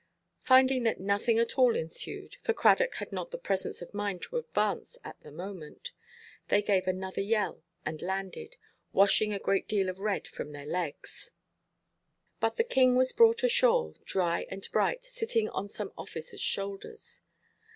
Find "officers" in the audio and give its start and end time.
15.95-16.41